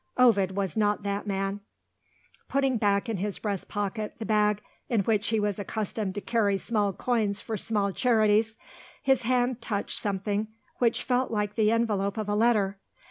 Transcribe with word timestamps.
Ovid 0.17 0.55
was 0.57 0.75
not 0.75 1.03
that 1.03 1.27
man. 1.27 1.59
Putting 2.49 2.77
back 2.77 3.07
in 3.07 3.17
his 3.17 3.37
breast 3.37 3.69
pocket 3.69 4.15
the 4.17 4.25
bag 4.25 4.63
in 4.89 5.01
which 5.01 5.27
he 5.27 5.39
was 5.39 5.59
accustomed 5.59 6.15
to 6.15 6.21
carry 6.21 6.57
small 6.57 6.91
coins 6.91 7.39
for 7.39 7.55
small 7.55 7.91
charities, 7.91 8.55
his 9.03 9.21
hand 9.21 9.61
touched 9.61 9.99
something 10.01 10.47
which 10.79 11.03
felt 11.03 11.29
like 11.29 11.53
the 11.53 11.71
envelope 11.71 12.17
of 12.17 12.27
a 12.27 12.33
letter. 12.33 12.79